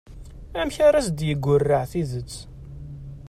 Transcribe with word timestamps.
Amek 0.59 0.77
ara 0.87 0.97
as-d-yeggurraɛ 1.03 1.83
tidet? 1.91 2.33